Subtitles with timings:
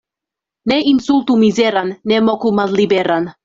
[0.71, 3.33] Ne insultu mizeran, ne moku malliberan.